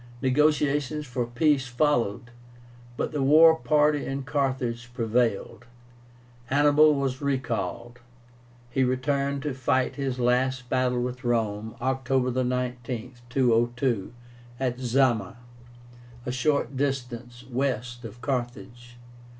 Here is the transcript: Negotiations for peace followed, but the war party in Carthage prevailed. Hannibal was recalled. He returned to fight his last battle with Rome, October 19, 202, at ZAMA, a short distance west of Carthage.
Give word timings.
Negotiations 0.23 1.05
for 1.05 1.27
peace 1.27 1.67
followed, 1.67 2.31
but 2.97 3.11
the 3.11 3.21
war 3.21 3.55
party 3.55 4.03
in 4.03 4.23
Carthage 4.23 4.91
prevailed. 4.95 5.65
Hannibal 6.47 6.95
was 6.95 7.21
recalled. 7.21 7.99
He 8.71 8.83
returned 8.83 9.43
to 9.43 9.53
fight 9.53 9.97
his 9.97 10.17
last 10.19 10.67
battle 10.69 11.03
with 11.03 11.23
Rome, 11.23 11.75
October 11.79 12.31
19, 12.43 13.13
202, 13.29 14.11
at 14.59 14.79
ZAMA, 14.79 15.37
a 16.25 16.31
short 16.31 16.75
distance 16.75 17.43
west 17.47 18.03
of 18.03 18.21
Carthage. 18.21 18.97